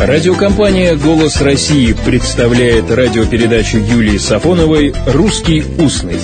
Радиокомпания 0.00 0.96
«Голос 0.96 1.42
России» 1.42 1.92
представляет 1.92 2.90
радиопередачу 2.90 3.76
Юлии 3.76 4.16
Сафоновой 4.16 4.94
«Русский 5.06 5.62
устный». 5.76 6.18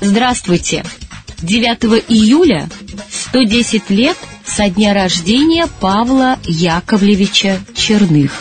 Здравствуйте! 0.00 0.82
9 1.42 2.04
июля 2.08 2.70
110 3.10 3.90
лет 3.90 4.16
со 4.46 4.70
дня 4.70 4.94
рождения 4.94 5.66
Павла 5.78 6.38
Яковлевича 6.44 7.60
Черных. 7.74 8.32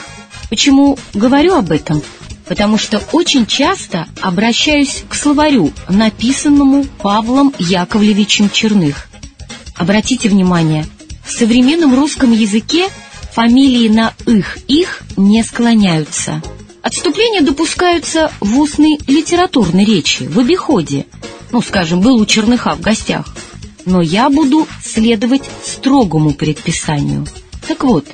Почему 0.49 0.97
говорю 1.13 1.55
об 1.55 1.73
этом? 1.73 2.01
Потому 2.47 2.77
что 2.77 3.01
очень 3.11 3.45
часто 3.45 4.07
обращаюсь 4.21 5.03
к 5.09 5.15
словарю, 5.15 5.73
написанному 5.89 6.85
Павлом 6.99 7.53
Яковлевичем 7.59 8.49
Черных. 8.49 9.09
Обратите 9.75 10.29
внимание, 10.29 10.85
в 11.25 11.31
современном 11.31 11.95
русском 11.95 12.31
языке 12.31 12.87
фамилии 13.33 13.89
на 13.89 14.13
«их», 14.67 15.01
не 15.17 15.43
склоняются. 15.43 16.41
Отступления 16.81 17.41
допускаются 17.41 18.31
в 18.39 18.57
устной 18.59 18.97
литературной 19.07 19.85
речи, 19.85 20.23
в 20.23 20.39
обиходе. 20.39 21.05
Ну, 21.51 21.61
скажем, 21.61 22.01
был 22.01 22.15
у 22.17 22.25
Черныха 22.25 22.75
в 22.75 22.81
гостях. 22.81 23.27
Но 23.85 24.01
я 24.01 24.29
буду 24.29 24.67
следовать 24.83 25.43
строгому 25.63 26.33
предписанию. 26.33 27.25
Так 27.67 27.83
вот, 27.83 28.05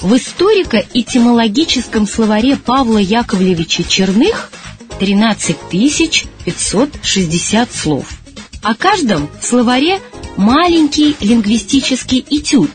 в 0.00 0.16
историко-этимологическом 0.16 2.06
словаре 2.06 2.56
Павла 2.56 2.98
Яковлевича 2.98 3.82
Черных 3.84 4.50
13 4.98 5.56
560 5.70 7.72
слов. 7.72 8.08
О 8.62 8.74
каждом 8.74 9.28
в 9.40 9.46
словаре 9.46 10.00
маленький 10.36 11.16
лингвистический 11.20 12.24
этюд, 12.28 12.70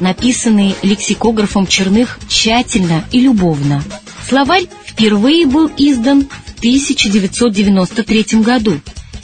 написанный 0.00 0.74
лексикографом 0.82 1.66
Черных 1.66 2.18
тщательно 2.28 3.04
и 3.12 3.20
любовно. 3.20 3.82
Словарь 4.28 4.66
впервые 4.86 5.46
был 5.46 5.70
издан 5.76 6.28
в 6.28 6.58
1993 6.58 8.40
году, 8.40 8.80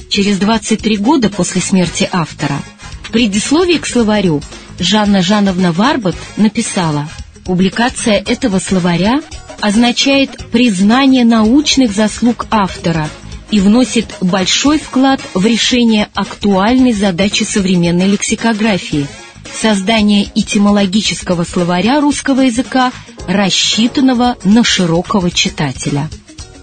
через 0.08 0.38
23 0.38 0.96
года 0.96 1.28
после 1.28 1.60
смерти 1.60 2.08
автора. 2.12 2.60
В 3.02 3.10
предисловии 3.10 3.78
к 3.78 3.86
словарю 3.86 4.42
Жанна 4.78 5.22
Жановна 5.22 5.72
Варбат 5.72 6.16
написала 6.36 7.08
«Публикация 7.44 8.14
этого 8.14 8.58
словаря 8.58 9.20
означает 9.60 10.30
признание 10.50 11.24
научных 11.24 11.92
заслуг 11.92 12.46
автора– 12.50 13.08
и 13.50 13.60
вносит 13.60 14.14
большой 14.20 14.78
вклад 14.78 15.20
в 15.34 15.44
решение 15.46 16.08
актуальной 16.14 16.92
задачи 16.92 17.44
современной 17.44 18.06
лексикографии– 18.06 19.06
создание 19.56 20.28
этимологического 20.34 21.44
словаря 21.44 22.00
русского 22.00 22.42
языка, 22.42 22.92
рассчитанного 23.26 24.36
на 24.44 24.64
широкого 24.64 25.30
читателя. 25.30 26.08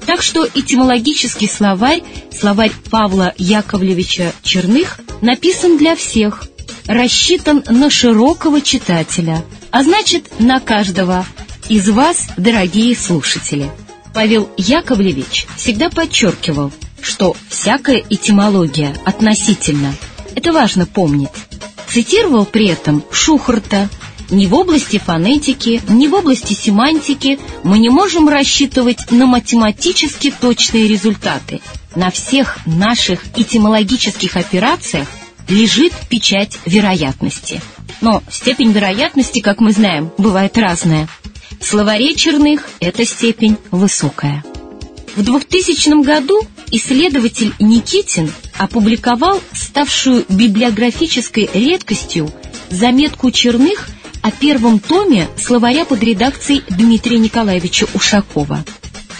Так 0.05 0.21
что 0.21 0.45
этимологический 0.45 1.49
словарь, 1.49 2.03
словарь 2.37 2.71
Павла 2.91 3.33
Яковлевича 3.37 4.33
Черных, 4.43 4.99
написан 5.21 5.77
для 5.77 5.95
всех, 5.95 6.43
рассчитан 6.87 7.63
на 7.69 7.89
широкого 7.89 8.61
читателя, 8.61 9.43
а 9.71 9.83
значит, 9.83 10.39
на 10.39 10.59
каждого 10.59 11.25
из 11.69 11.89
вас, 11.89 12.27
дорогие 12.37 12.95
слушатели. 12.95 13.71
Павел 14.13 14.49
Яковлевич 14.57 15.47
всегда 15.57 15.89
подчеркивал, 15.89 16.71
что 17.01 17.35
всякая 17.49 18.03
этимология 18.09 18.95
относительно. 19.05 19.93
Это 20.35 20.53
важно 20.53 20.85
помнить. 20.85 21.29
Цитировал 21.87 22.45
при 22.45 22.67
этом 22.67 23.03
Шухарта. 23.11 23.89
Ни 24.29 24.45
в 24.47 24.53
области 24.53 24.97
фонетики, 24.97 25.81
ни 25.89 26.07
в 26.07 26.13
области 26.13 26.53
семантики 26.53 27.39
мы 27.63 27.77
не 27.77 27.89
можем 27.89 28.29
рассчитывать 28.29 29.11
на 29.11 29.25
математически 29.25 30.31
точные 30.31 30.87
результаты. 30.87 31.61
На 31.95 32.09
всех 32.09 32.57
наших 32.65 33.21
этимологических 33.37 34.37
операциях 34.37 35.07
лежит 35.47 35.93
печать 36.09 36.57
вероятности. 36.65 37.61
Но 38.01 38.23
степень 38.29 38.71
вероятности, 38.71 39.39
как 39.39 39.59
мы 39.59 39.71
знаем, 39.71 40.11
бывает 40.17 40.57
разная. 40.57 41.07
Словаре 41.63 42.13
черных 42.13 42.67
эта 42.81 43.05
степень 43.05 43.57
высокая. 43.71 44.43
В 45.15 45.23
2000 45.23 46.03
году 46.03 46.41
исследователь 46.71 47.53
Никитин 47.57 48.29
опубликовал 48.57 49.41
ставшую 49.53 50.25
библиографической 50.27 51.49
редкостью 51.53 52.29
заметку 52.69 53.31
черных 53.31 53.87
о 54.21 54.31
первом 54.31 54.79
томе 54.79 55.27
словаря 55.37 55.85
под 55.85 56.03
редакцией 56.03 56.63
Дмитрия 56.69 57.17
Николаевича 57.17 57.87
Ушакова. 57.93 58.65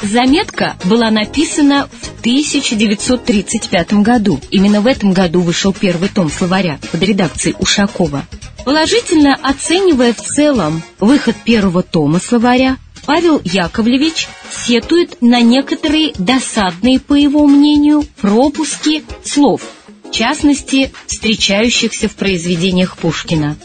Заметка 0.02 0.76
была 0.84 1.12
написана 1.12 1.88
в 1.88 2.20
1935 2.20 3.94
году. 3.94 4.40
Именно 4.52 4.82
в 4.82 4.88
этом 4.88 5.14
году 5.14 5.40
вышел 5.40 5.72
первый 5.72 6.10
том 6.10 6.30
словаря 6.30 6.78
под 6.92 7.02
редакцией 7.04 7.56
Ушакова. 7.58 8.26
Положительно 8.66 9.36
оценивая 9.36 10.14
в 10.14 10.22
целом 10.22 10.84
выход 11.00 11.36
первого 11.44 11.84
тома 11.84 12.20
словаря, 12.20 12.78
Павел 13.06 13.42
Яковлевич 13.44 14.30
сетует 14.50 15.22
на 15.22 15.42
некоторые 15.42 16.14
досадные, 16.18 17.02
по 17.02 17.14
его 17.14 17.46
мнению, 17.46 18.06
пропуски 18.22 19.04
слов, 19.26 19.62
в 20.06 20.12
частности, 20.12 20.94
встречающихся 21.08 22.08
в 22.08 22.16
произведениях 22.16 22.96
Пушкина, 22.96 23.58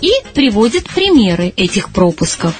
и 0.00 0.12
приводит 0.32 0.88
примеры 0.88 1.52
этих 1.56 1.90
пропусков. 1.90 2.54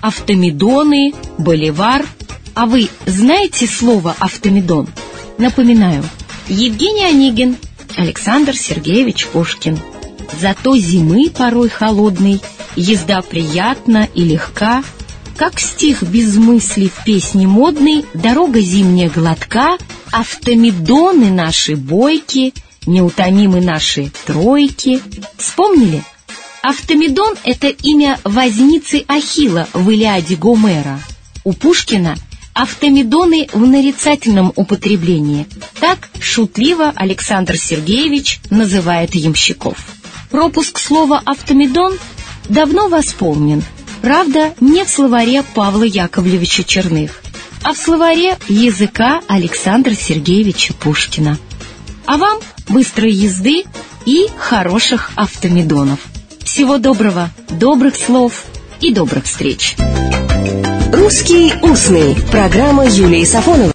Автомедоны, 0.00 1.12
боливар. 1.38 2.06
А 2.54 2.66
вы 2.66 2.88
знаете 3.06 3.66
слово 3.66 4.14
«автомедон»? 4.18 4.88
Напоминаю, 5.38 6.04
Евгений 6.48 7.04
Онегин, 7.04 7.56
Александр 7.96 8.56
Сергеевич 8.56 9.26
Пушкин– 9.26 9.78
Зато 10.40 10.76
зимы 10.76 11.30
порой 11.30 11.68
холодной 11.68 12.40
Езда 12.76 13.22
приятна 13.22 14.08
и 14.14 14.24
легка, 14.24 14.84
Как 15.36 15.60
стих 15.60 16.02
без 16.02 16.36
мысли 16.36 16.90
в 16.94 17.04
песне 17.04 17.46
модной 17.46 18.04
Дорога 18.14 18.60
зимняя 18.60 19.10
гладка, 19.10 19.78
Автомедоны 20.10 21.30
наши 21.30 21.76
бойки, 21.76 22.54
Неутомимы 22.86 23.60
наши 23.60 24.10
тройки. 24.26 25.02
Вспомнили? 25.36 26.02
Автомедон— 26.62 27.34
это 27.44 27.68
имя 27.68 28.18
возницы 28.24 29.04
Ахила 29.06 29.68
в 29.72 29.90
Илиаде 29.90 30.36
Гомера. 30.36 31.00
У 31.44 31.52
Пушкина 31.52 32.16
автомедоны 32.54 33.48
в 33.52 33.60
нарицательном 33.60 34.52
употреблении. 34.56 35.46
Так 35.78 36.08
шутливо 36.20 36.92
Александр 36.96 37.56
Сергеевич 37.56 38.40
называет 38.50 39.14
ямщиков. 39.14 39.97
Пропуск 40.30 40.78
слова 40.78 41.22
«автомедон» 41.24 41.96
давно 42.48 42.88
восполнен, 42.88 43.62
правда, 44.02 44.54
не 44.60 44.84
в 44.84 44.88
словаре 44.88 45.42
Павла 45.54 45.84
Яковлевича 45.84 46.64
Черных, 46.64 47.22
а 47.62 47.72
в 47.72 47.78
словаре 47.78 48.36
языка 48.48 49.22
Александра 49.26 49.94
Сергеевича 49.94 50.74
Пушкина. 50.74 51.38
А 52.04 52.18
вам 52.18 52.40
быстрой 52.68 53.12
езды 53.12 53.64
и 54.04 54.28
хороших 54.38 55.12
автомедонов. 55.16 56.00
Всего 56.44 56.78
доброго, 56.78 57.30
добрых 57.50 57.96
слов 57.96 58.44
и 58.80 58.92
добрых 58.92 59.24
встреч. 59.24 59.76
«Русский 60.92 61.54
устный»– 61.62 62.16
программа 62.30 62.86
Юлии 62.86 63.24
Сафоновой. 63.24 63.66